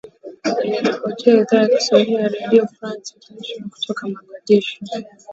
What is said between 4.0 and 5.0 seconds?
mogadishu